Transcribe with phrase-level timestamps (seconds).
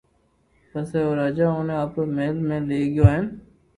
[0.69, 3.25] پسو راجا اوني آپرو مھل ۾ لئي گيو ھين